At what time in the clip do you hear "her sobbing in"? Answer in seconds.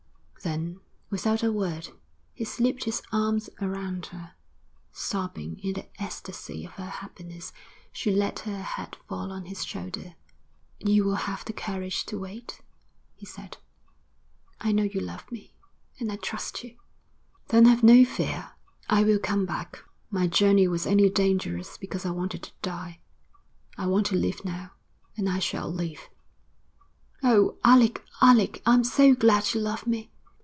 4.07-5.73